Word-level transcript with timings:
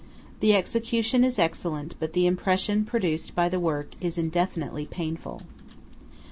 The 0.39 0.55
execution 0.55 1.23
is 1.23 1.37
excellent, 1.37 1.93
but 1.99 2.13
the 2.13 2.25
impression 2.25 2.85
produced 2.85 3.35
by 3.35 3.49
the 3.49 3.59
work 3.59 3.89
is 4.03 4.17
infinitely 4.17 4.87
painful. 4.87 5.43